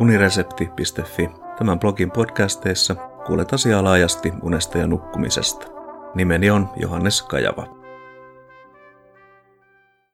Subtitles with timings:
[0.00, 1.30] uniresepti.fi.
[1.58, 2.94] Tämän blogin podcasteissa
[3.26, 5.66] kuulet asiaa laajasti unesta ja nukkumisesta.
[6.14, 7.78] Nimeni on Johannes Kajava.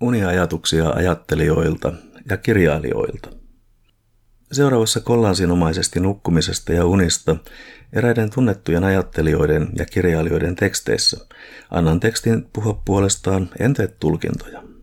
[0.00, 1.92] Uniajatuksia ajattelijoilta
[2.30, 3.30] ja kirjailijoilta.
[4.52, 7.36] Seuraavassa kollansinomaisesti nukkumisesta ja unista
[7.92, 11.26] eräiden tunnettujen ajattelijoiden ja kirjailijoiden teksteissä.
[11.70, 14.75] Annan tekstin puhua puolestaan, en tee tulkintoja.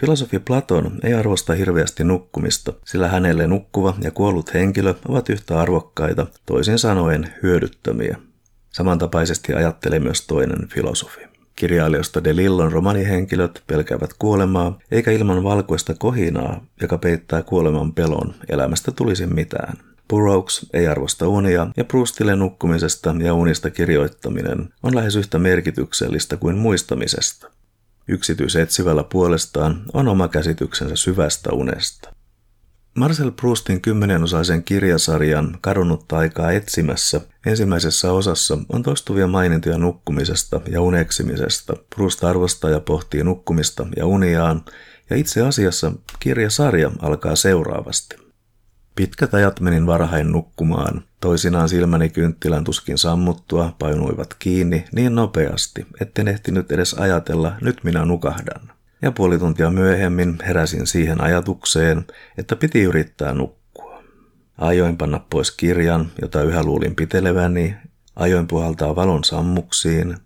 [0.00, 6.26] Filosofi Platon ei arvosta hirveästi nukkumista, sillä hänelle nukkuva ja kuollut henkilö ovat yhtä arvokkaita,
[6.46, 8.16] toisin sanoen hyödyttömiä.
[8.72, 11.20] Samantapaisesti ajattelee myös toinen filosofi.
[11.56, 18.92] Kirjailijoista De Lillon romanihenkilöt pelkäävät kuolemaa, eikä ilman valkoista kohinaa, joka peittää kuoleman pelon, elämästä
[18.92, 19.76] tulisi mitään.
[20.08, 26.56] Burroughs ei arvosta unia ja Proustille nukkumisesta ja unista kirjoittaminen on lähes yhtä merkityksellistä kuin
[26.56, 27.55] muistamisesta.
[28.08, 32.12] Yksityisetsivällä puolestaan on oma käsityksensä syvästä unesta.
[32.96, 41.76] Marcel Proustin kymmenenosaisen kirjasarjan Kadonnutta aikaa etsimässä ensimmäisessä osassa on toistuvia mainintoja nukkumisesta ja uneksimisesta.
[41.96, 44.64] Proust arvostaa ja pohtii nukkumista ja uniaan,
[45.10, 48.25] ja itse asiassa kirjasarja alkaa seuraavasti.
[48.96, 51.04] Pitkät ajat menin varhain nukkumaan.
[51.20, 58.04] Toisinaan silmäni kynttilän tuskin sammuttua painuivat kiinni niin nopeasti, etten ehtinyt edes ajatella, nyt minä
[58.04, 58.72] nukahdan.
[59.02, 62.04] Ja puoli tuntia myöhemmin heräsin siihen ajatukseen,
[62.38, 64.02] että piti yrittää nukkua.
[64.58, 67.76] Ajoin panna pois kirjan, jota yhä luulin piteleväni,
[68.16, 70.16] ajoin puhaltaa valon sammuksiin.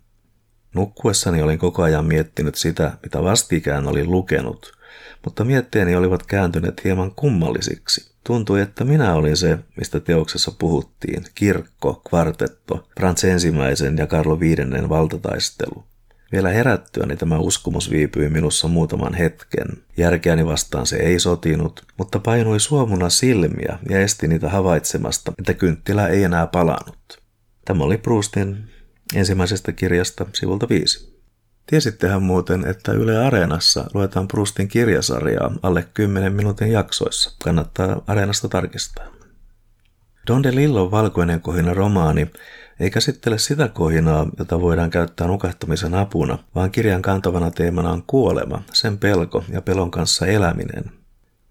[0.75, 4.80] Nukkuessani olin koko ajan miettinyt sitä, mitä vastikään olin lukenut,
[5.25, 8.11] mutta mietteeni olivat kääntyneet hieman kummallisiksi.
[8.27, 14.89] Tuntui, että minä olin se, mistä teoksessa puhuttiin, kirkko, kvartetto, Frans ensimmäisen ja Karlo viidennen
[14.89, 15.85] valtataistelu.
[16.33, 19.67] Vielä herättyäni tämä uskomus viipyi minussa muutaman hetken.
[19.97, 26.09] Järkeäni vastaan se ei sotinut, mutta painui suomuna silmiä ja esti niitä havaitsemasta, että kynttilä
[26.09, 27.23] ei enää palannut.
[27.65, 28.71] Tämä oli Proustin
[29.15, 31.20] ensimmäisestä kirjasta sivulta viisi.
[31.67, 37.37] Tiesittehän muuten, että Yle Areenassa luetaan Proustin kirjasarjaa alle 10 minuutin jaksoissa.
[37.45, 39.07] Kannattaa Areenasta tarkistaa.
[40.27, 42.31] Don de Lillon valkoinen kohina romaani
[42.81, 48.63] ei käsittele sitä kohinaa, jota voidaan käyttää nukahtamisen apuna, vaan kirjan kantavana teemana on kuolema,
[48.73, 50.85] sen pelko ja pelon kanssa eläminen.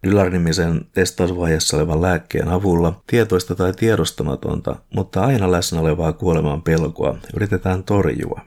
[0.07, 7.83] Dylar-nimisen testausvaiheessa olevan lääkkeen avulla tietoista tai tiedostamatonta, mutta aina läsnä olevaa kuoleman pelkoa yritetään
[7.83, 8.41] torjua.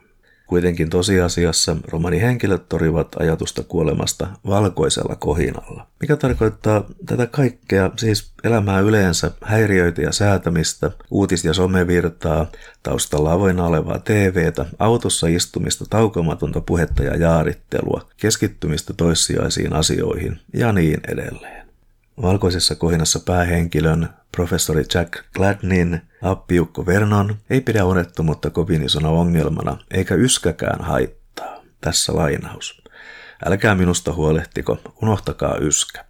[0.47, 9.31] Kuitenkin tosiasiassa romanihenkilöt torivat ajatusta kuolemasta valkoisella kohinalla, mikä tarkoittaa tätä kaikkea, siis elämää yleensä,
[9.43, 12.47] häiriöitä ja säätämistä, uutis- ja somevirtaa,
[12.83, 21.01] taustalla avoinna olevaa TVtä, autossa istumista, taukomatonta puhetta ja jaarittelua, keskittymistä toissijaisiin asioihin ja niin
[21.09, 21.67] edelleen.
[22.23, 30.15] Valkoisessa kohinassa päähenkilön, professori Jack Gladnin, appiukko Vernon ei pidä unettomuutta kovin isona ongelmana, eikä
[30.15, 31.63] yskäkään haittaa.
[31.81, 32.83] Tässä lainaus.
[33.47, 36.05] Älkää minusta huolehtiko, unohtakaa yskä.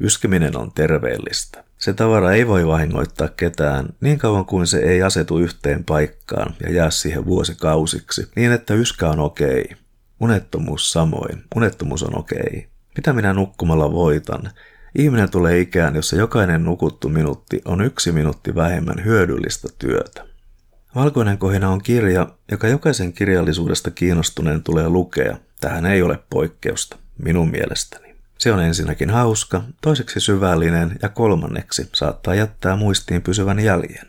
[0.00, 1.64] Yskeminen on terveellistä.
[1.78, 6.72] Se tavara ei voi vahingoittaa ketään niin kauan kuin se ei asetu yhteen paikkaan ja
[6.72, 9.76] jää siihen vuosikausiksi, niin että yskä on okei.
[10.20, 11.44] Unettomuus samoin.
[11.56, 12.68] Unettomuus on okei.
[12.96, 14.50] Mitä minä nukkumalla voitan?
[14.94, 20.24] Ihminen tulee ikään, jossa jokainen nukuttu minuutti on yksi minuutti vähemmän hyödyllistä työtä.
[20.94, 25.36] Valkoinen kohina on kirja, joka jokaisen kirjallisuudesta kiinnostuneen tulee lukea.
[25.60, 28.14] Tähän ei ole poikkeusta, minun mielestäni.
[28.38, 34.06] Se on ensinnäkin hauska, toiseksi syvällinen ja kolmanneksi saattaa jättää muistiin pysyvän jäljen.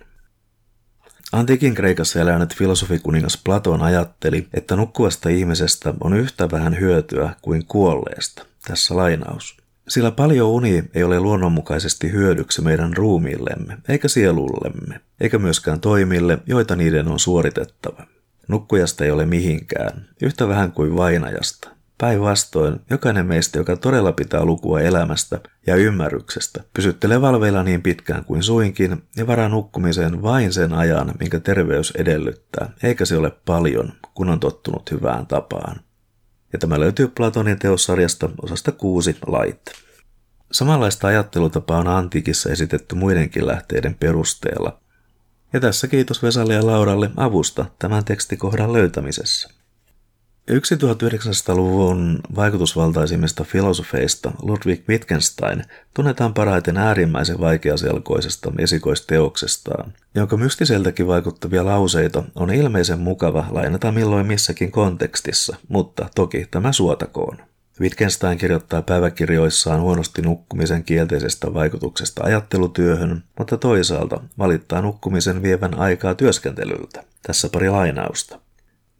[1.32, 8.46] Antiikin Kreikassa elänyt filosofikuningas Platon ajatteli, että nukkuvasta ihmisestä on yhtä vähän hyötyä kuin kuolleesta.
[8.68, 9.65] Tässä lainaus.
[9.88, 16.76] Sillä paljon uni ei ole luonnonmukaisesti hyödyksi meidän ruumiillemme, eikä sielullemme, eikä myöskään toimille, joita
[16.76, 18.06] niiden on suoritettava.
[18.48, 21.70] Nukkujasta ei ole mihinkään, yhtä vähän kuin vainajasta.
[21.98, 28.44] Päinvastoin, jokainen meistä, joka todella pitää lukua elämästä ja ymmärryksestä, pysyttelee valveilla niin pitkään kuin
[28.44, 34.30] suinkin ja varaa nukkumiseen vain sen ajan, minkä terveys edellyttää, eikä se ole paljon, kun
[34.30, 35.80] on tottunut hyvään tapaan
[36.56, 39.62] ja tämä löytyy Platonin teossarjasta osasta kuusi lait.
[40.52, 44.80] Samanlaista ajattelutapaa on antiikissa esitetty muidenkin lähteiden perusteella.
[45.54, 49.50] Ja tässä kiitos Vesalle ja Lauralle avusta tämän tekstikohdan löytämisessä.
[50.48, 55.64] Yksi 1900-luvun vaikutusvaltaisimmista filosofeista, Ludwig Wittgenstein,
[55.94, 64.72] tunnetaan parhaiten äärimmäisen vaikeaselkoisesta esikoisteoksestaan, jonka mystiseltäkin vaikuttavia lauseita on ilmeisen mukava lainata milloin missäkin
[64.72, 67.38] kontekstissa, mutta toki tämä suotakoon.
[67.82, 77.04] Wittgenstein kirjoittaa päiväkirjoissaan huonosti nukkumisen kielteisestä vaikutuksesta ajattelutyöhön, mutta toisaalta valittaa nukkumisen vievän aikaa työskentelyltä.
[77.22, 78.45] Tässä pari lainausta.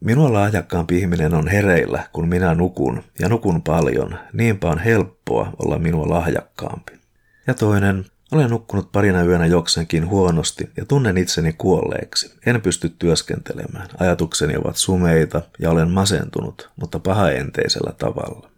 [0.06, 5.80] Minua lahjakkaampi ihminen on hereillä, kun minä nukun, ja nukun paljon, niinpä on helppoa olla
[5.80, 6.94] minua lahjakkaampi.
[7.48, 12.36] Ja toinen, olen nukkunut parina yönä joksenkin huonosti ja tunnen itseni kuolleeksi.
[12.46, 13.88] En pysty työskentelemään.
[14.00, 18.50] Ajatukseni ovat sumeita ja olen masentunut, mutta pahaenteisellä tavalla.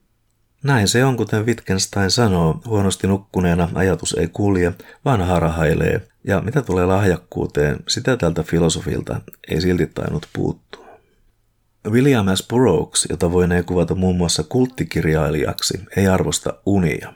[0.63, 4.73] Näin se on, kuten Wittgenstein sanoo, huonosti nukkuneena ajatus ei kulje,
[5.05, 10.86] vaan harhailee, ja mitä tulee lahjakkuuteen, sitä tältä filosofilta ei silti tainnut puuttua.
[11.89, 12.47] William S.
[12.49, 17.13] Burroughs, jota voinee kuvata muun muassa kulttikirjailijaksi, ei arvosta unia.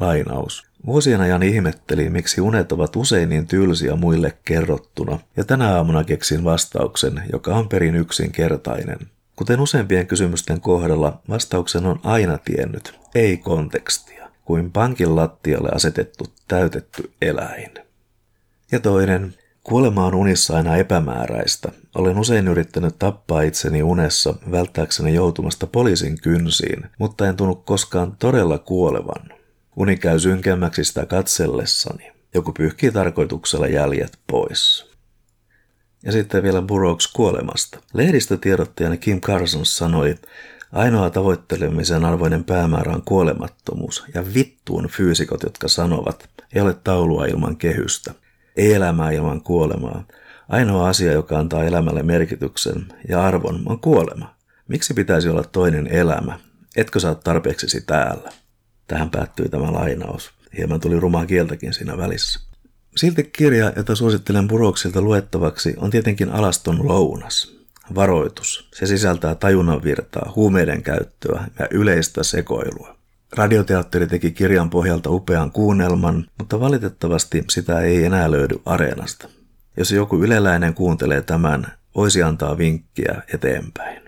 [0.00, 0.66] Lainaus.
[0.86, 6.44] Vuosien ajan ihmettelin, miksi unet ovat usein niin tylsiä muille kerrottuna, ja tänä aamuna keksin
[6.44, 8.98] vastauksen, joka on perin yksinkertainen.
[9.36, 17.10] Kuten useimpien kysymysten kohdalla, vastauksen on aina tiennyt, ei kontekstia, kuin pankin lattialle asetettu täytetty
[17.22, 17.70] eläin.
[18.72, 19.34] Ja toinen,
[19.68, 21.72] kuolema on unissa aina epämääräistä.
[21.94, 28.58] Olen usein yrittänyt tappaa itseni unessa välttääkseni joutumasta poliisin kynsiin, mutta en tunnu koskaan todella
[28.58, 29.30] kuolevan.
[29.76, 32.12] Uni käy synkemmäksi sitä katsellessani.
[32.34, 34.90] Joku pyyhkii tarkoituksella jäljet pois.
[36.02, 37.78] Ja sitten vielä Burroughs kuolemasta.
[37.94, 40.14] Lehdistötiedottajana Kim Carson sanoi,
[40.72, 47.56] ainoa tavoittelemisen arvoinen päämäärä on kuolemattomuus, ja vittuun fyysikot, jotka sanovat, ei ole taulua ilman
[47.56, 48.14] kehystä,
[48.56, 50.04] ei elämää ilman kuolemaa.
[50.48, 54.34] Ainoa asia, joka antaa elämälle merkityksen ja arvon, on kuolema.
[54.68, 56.38] Miksi pitäisi olla toinen elämä?
[56.76, 58.32] Etkö saa tarpeeksesi täällä?
[58.86, 60.30] Tähän päättyi tämä lainaus.
[60.56, 62.40] Hieman tuli rumaa kieltäkin siinä välissä.
[62.96, 67.56] Silti kirja, jota suosittelen Buroksilta luettavaksi, on tietenkin Alaston lounas.
[67.94, 68.68] Varoitus.
[68.74, 72.95] Se sisältää tajunnan virtaa, huumeiden käyttöä ja yleistä sekoilua.
[73.36, 79.28] Radioteatteri teki kirjan pohjalta upean kuunnelman, mutta valitettavasti sitä ei enää löydy areenasta.
[79.76, 81.66] Jos joku yleläinen kuuntelee tämän,
[81.96, 84.02] voisi antaa vinkkiä eteenpäin.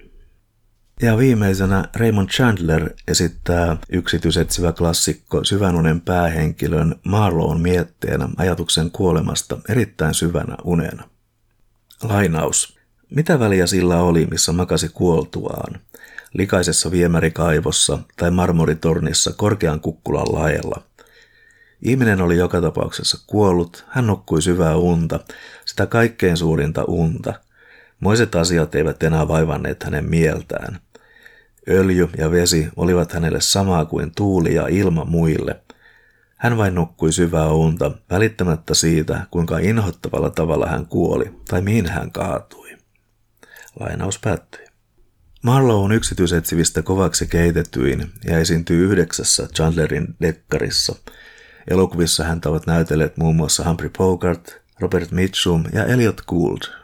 [1.03, 10.57] Ja viimeisenä Raymond Chandler esittää yksityisetsivä klassikko syvänunen päähenkilön Marlown mietteenä ajatuksen kuolemasta erittäin syvänä
[10.65, 11.09] unena.
[12.03, 12.79] Lainaus.
[13.11, 15.81] Mitä väliä sillä oli, missä makasi kuoltuaan?
[16.35, 20.83] Likaisessa viemärikaivossa tai marmoritornissa korkean kukkulan laella.
[21.83, 25.21] Ihminen oli joka tapauksessa kuollut, hän nukkui syvää unta,
[25.65, 27.35] sitä kaikkein suurinta unta.
[28.01, 30.79] Moiset asiat eivät enää vaivanneet hänen mieltään–
[31.71, 35.61] Öljy ja vesi olivat hänelle samaa kuin tuuli ja ilma muille.
[36.37, 42.11] Hän vain nukkui syvää unta, välittämättä siitä, kuinka inhottavalla tavalla hän kuoli tai mihin hän
[42.11, 42.69] kaatui.
[43.81, 44.68] Lainaus päättyi.
[45.43, 50.95] Marlowe on yksityisetsivistä kovaksi keitetyin ja esiintyy yhdeksässä Chandlerin dekkarissa.
[51.71, 56.61] Elokuvissa häntä ovat näytelleet muun muassa Humphrey Bogart, Robert Mitchum ja Elliot Gould–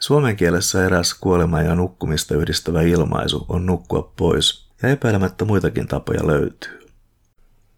[0.00, 6.26] Suomen kielessä eräs kuolema ja nukkumista yhdistävä ilmaisu on nukkua pois, ja epäilemättä muitakin tapoja
[6.26, 6.80] löytyy.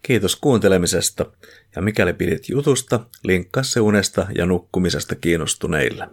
[0.03, 1.27] Kiitos kuuntelemisesta,
[1.77, 6.09] ja mikäli pidit jutusta, linkkaa se unesta ja nukkumisesta kiinnostuneille.